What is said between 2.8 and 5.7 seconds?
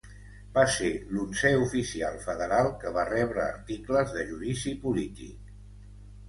que va rebre articles de judici polític.